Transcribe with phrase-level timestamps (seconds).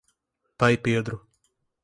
[0.57, 1.15] Pai Pedro